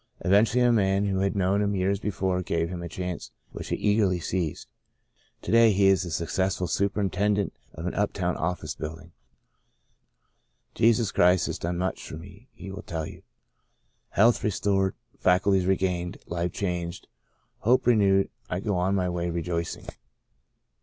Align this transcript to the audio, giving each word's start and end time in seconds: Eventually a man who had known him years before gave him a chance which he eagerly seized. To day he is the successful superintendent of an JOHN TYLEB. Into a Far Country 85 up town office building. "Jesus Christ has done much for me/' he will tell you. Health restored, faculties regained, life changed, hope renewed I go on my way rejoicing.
Eventually 0.21 0.63
a 0.63 0.71
man 0.71 1.05
who 1.05 1.19
had 1.19 1.35
known 1.35 1.61
him 1.61 1.75
years 1.75 1.99
before 1.99 2.41
gave 2.41 2.69
him 2.69 2.81
a 2.81 2.89
chance 2.89 3.29
which 3.51 3.67
he 3.67 3.75
eagerly 3.75 4.19
seized. 4.19 4.67
To 5.43 5.51
day 5.51 5.71
he 5.73 5.89
is 5.89 6.01
the 6.01 6.09
successful 6.09 6.65
superintendent 6.65 7.53
of 7.73 7.85
an 7.85 7.91
JOHN 7.93 7.97
TYLEB. 7.97 8.01
Into 8.01 8.01
a 8.01 8.01
Far 8.01 8.07
Country 8.07 8.29
85 8.29 8.33
up 8.33 8.33
town 8.33 8.49
office 8.49 8.75
building. 8.75 9.11
"Jesus 10.73 11.11
Christ 11.11 11.45
has 11.45 11.59
done 11.59 11.77
much 11.77 12.03
for 12.09 12.15
me/' 12.17 12.47
he 12.53 12.71
will 12.71 12.81
tell 12.81 13.05
you. 13.05 13.21
Health 14.09 14.43
restored, 14.43 14.95
faculties 15.19 15.67
regained, 15.67 16.17
life 16.25 16.51
changed, 16.51 17.07
hope 17.59 17.85
renewed 17.85 18.31
I 18.49 18.59
go 18.59 18.77
on 18.77 18.95
my 18.95 19.07
way 19.07 19.29
rejoicing. 19.29 19.85